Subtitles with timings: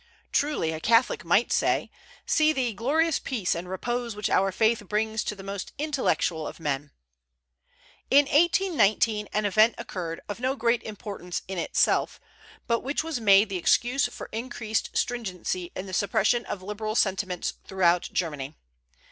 [0.31, 1.91] Truly, a Catholic might say,
[2.25, 6.59] "See the glorious peace and repose which our faith brings to the most intellectual of
[6.59, 6.89] men!"
[8.09, 12.19] In 1819 an event occurred, of no great importance in itself,
[12.65, 17.53] but which was made the excuse for increased stringency in the suppression of liberal sentiments
[17.67, 18.55] throughout Germany.